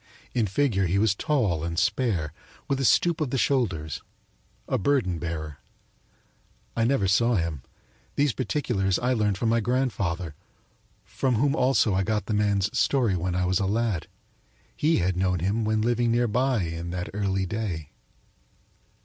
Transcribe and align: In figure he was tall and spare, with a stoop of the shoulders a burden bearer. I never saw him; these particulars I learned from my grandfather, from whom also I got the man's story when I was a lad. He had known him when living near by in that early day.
In 0.33 0.47
figure 0.47 0.87
he 0.87 0.97
was 0.97 1.13
tall 1.13 1.63
and 1.63 1.77
spare, 1.77 2.33
with 2.67 2.79
a 2.79 2.85
stoop 2.85 3.21
of 3.21 3.29
the 3.29 3.37
shoulders 3.37 4.01
a 4.67 4.79
burden 4.79 5.19
bearer. 5.19 5.59
I 6.75 6.85
never 6.85 7.07
saw 7.07 7.35
him; 7.35 7.61
these 8.15 8.33
particulars 8.33 8.97
I 8.97 9.13
learned 9.13 9.37
from 9.37 9.49
my 9.49 9.59
grandfather, 9.59 10.33
from 11.05 11.35
whom 11.35 11.55
also 11.55 11.93
I 11.93 12.01
got 12.01 12.25
the 12.25 12.33
man's 12.33 12.75
story 12.75 13.15
when 13.15 13.35
I 13.35 13.45
was 13.45 13.59
a 13.59 13.67
lad. 13.67 14.07
He 14.75 14.97
had 14.97 15.15
known 15.15 15.37
him 15.39 15.65
when 15.65 15.83
living 15.83 16.09
near 16.11 16.27
by 16.27 16.63
in 16.63 16.89
that 16.89 17.11
early 17.13 17.45
day. 17.45 17.91